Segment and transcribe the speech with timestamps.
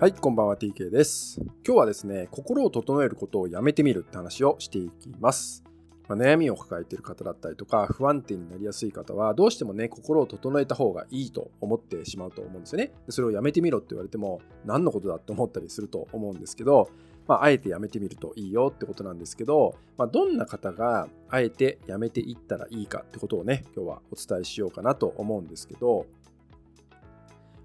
[0.00, 1.40] はい、こんばんは TK です。
[1.64, 5.62] 今日はですね、心を整えることをやめてみるって話をしていきます。
[6.08, 12.92] まあ悩みを抱えている方だったりとか、不安定になりやすい方は、どうしてもね、心を整えた方がいいと思ってしまうと思うんですよね。
[13.08, 16.90] それをやめてみろって言われても、何のことだって思ったりすると思うんですけど、
[17.28, 26.06] まあ、あえてやめてみるといいよってことなんですけど、まあ、どんな方があえてやめていったらいいかってことをね、今日はお伝えしようかなと思うんですけど、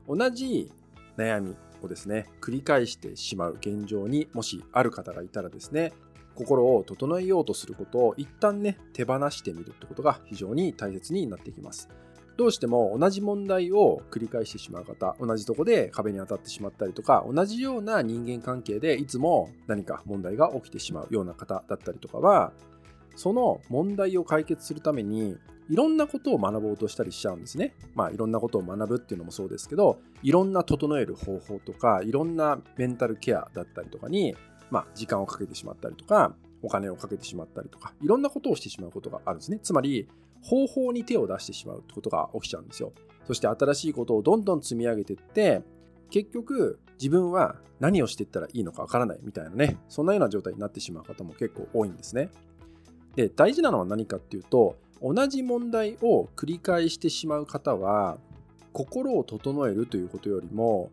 [0.07, 0.71] 同じ
[1.17, 5.93] 悩みをですね繰り返してしまう現状にもしある方がいたらですね
[6.35, 11.89] 心を整えようとすることを一旦ね手放してみるってことが非常に大切になってきます。
[12.37, 22.53] どうしても同じ問題を繰り返してしまう方同じとこで壁に当たってしまったりとか同じような人間関係でいつも何か問題が起きてしまうような方だったりとかは
[23.17, 25.35] その問題を解決するために
[25.69, 27.75] いろんなことを学ぼうとしたりしちゃうんですね。
[27.93, 34.35] まあいろんなことを学ぶっていうのもそうですけど、いろんな整える方法とか、いろんなメンタルケアだったりとかに、
[34.71, 39.59] まあ時間をかけてしまったりとか、お金をかけてしまったりとか、いろんなことをしてしまうことがあるんですね。
[39.61, 40.09] つまり、
[40.41, 42.91] 方法に手を出してしまうってことが起きちゃうんですよ。
[43.25, 45.63] そして新しいことをどんどん積み上げていって、
[46.09, 52.29] 結局自分は何をしていったらいいのかわからないみたいなね、そんなような状態になってしまう方も結構多いんですね。
[53.15, 58.17] で、大事なのは何かっていうと、同じ問題を繰り返してしまう方は
[58.73, 60.91] 心を整えるということよりも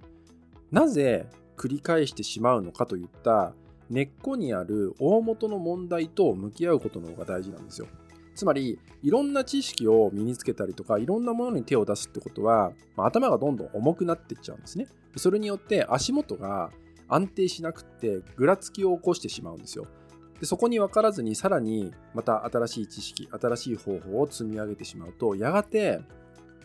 [0.71, 1.27] なぜ
[1.57, 3.53] 繰り返してしまうのかといった
[3.89, 7.87] 根っこにある大元の問題と向き合うことの方が大事なんですよ。
[8.35, 14.89] つまりいろんな知識を身につけたりとかいろんなものに手を出すってことは、まあ、頭がどんどん重くなってっちゃうんですね。
[15.17, 16.71] それによって足元が
[17.09, 19.87] 安定しなくってぐらつきを起こしてしまうんですよ。
[20.41, 26.01] でそこに分からずにさらにまた新しい知識新しい方法を積み上げてしまうとやがて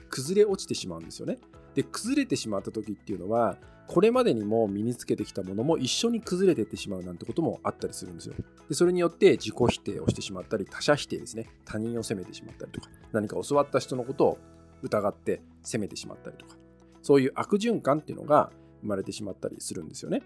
[0.09, 1.37] 崩れ落ちてしまうんですよね。
[1.73, 8.35] で崩れてしまった時っていうのはこれまでにも身につけてきたものも一緒に崩れていってしまうなんてこともあったりするんですよ。
[8.67, 14.37] でそれによって自己否定をしてしまったり他者否定ですね他人を責めてしまったりとか何か教わった人のことを
[14.81, 16.55] 疑って責めてしまったりとか
[17.01, 18.51] そういう悪循環っていうのが
[18.81, 20.23] 生まれてしまったりするんですよね。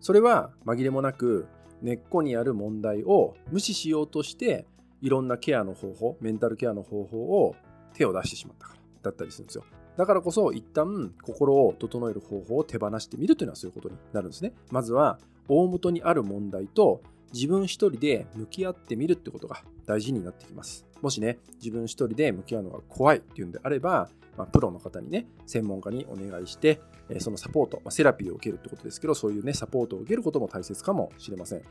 [0.00, 1.46] それは紛れもなく
[1.82, 4.66] 根っこにある問題を無視しようとして
[5.00, 7.54] いろんなケアの方法メンタルケアの方法を
[7.94, 9.64] 手を出してしまったからだったりするんですよ。
[9.96, 14.52] だからこそ一旦心を整える方法を手放してみるというのはそういうことになるんですね。
[14.70, 15.18] まずは
[15.48, 17.00] 大元にある問題と
[17.32, 20.86] 自分一人で向き合ってみるってことが大事になってきます。
[21.00, 31.62] もしね自分一人で向き合うのが怖いっていうんであれば、まあ、プロの方にね専門家にお願いしてえそのサポート、まあ、セラピーを受けるってことですけどそういうねサポートを受けることも大切かもしれません。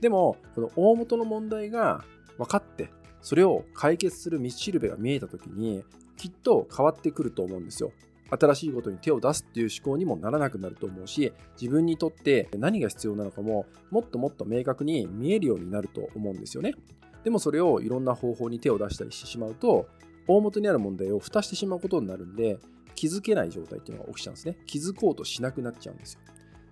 [0.00, 2.04] でもこの大元の問題が
[2.36, 2.90] 分かって
[3.22, 5.82] それを解決する道しるべが見えた時に
[6.16, 7.92] きっと変わってくると思うんですよ。
[8.30, 16.74] 新しいことに手を出すっていう思考にもならなくなると思うし自分にとって何が必要なのかももっともっと明確に見えるようになると思うんですよね。
[17.22, 19.88] でもそれをいろんな方法に手を出したりしてしまうと
[20.26, 22.58] 大元にある問題を蓋してしまうことになるんで
[22.94, 24.56] 気づけない状態っていうのが起きちゃうんですね。
[24.66, 26.20] 気づこうとしなくなっちゃうんですよ。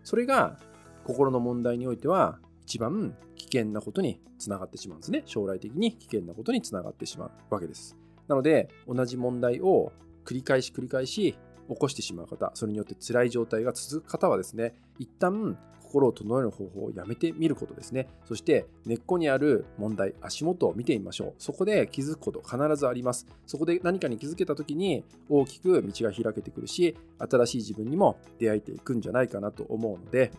[0.04, 0.58] それが
[1.04, 5.22] 心の問題においては一番危険なことにつながってしまうんですね。
[5.26, 7.96] 将来的に危険なことにつながってしまうわけです。
[8.28, 9.92] なので同じ問題を
[10.24, 11.36] 繰り返し繰り返し
[11.68, 15.56] 起こしてしまう方それによって辛い状態が続く方はですね一旦
[15.92, 18.08] 心を整える方法をやめてみることですね。
[18.24, 21.34] そして根っこにある問題足元を見てみましょう。
[21.38, 23.26] そこで気づくこと必ずあります。
[23.46, 30.32] そこで何かに気づけた時に大きく道が開けてくるし新しい自分にも出会えていくんじゃないかなと思うので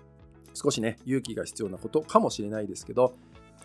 [0.56, 3.16] 少しね勇気が必要なことかもしれないですけど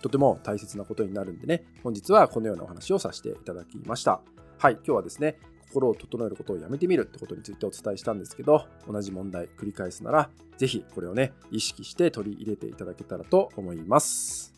[0.02, 4.20] とても大切なことになるんでね本日はこのようなお話をさせていただきました。
[4.58, 14.52] はい今日はですね心を整えることをやめてみるってことについてお伝えしたんですけど同じ問題繰り返すなら是非これをね意識して取り入れていただけたらと思います。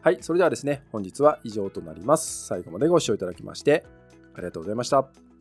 [0.00, 2.46] はいそれではですね本日は以上となります。
[2.46, 3.84] 最後までご視聴いただきまして
[4.34, 5.33] ありがとうございました。